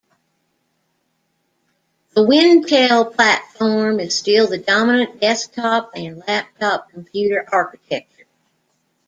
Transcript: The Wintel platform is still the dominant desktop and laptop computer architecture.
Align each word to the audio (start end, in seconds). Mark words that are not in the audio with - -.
The 2.15 2.21
Wintel 2.23 3.13
platform 3.15 3.99
is 3.99 4.17
still 4.17 4.47
the 4.47 4.57
dominant 4.57 5.21
desktop 5.21 5.91
and 5.93 6.23
laptop 6.27 6.89
computer 6.89 7.47
architecture. 7.51 8.25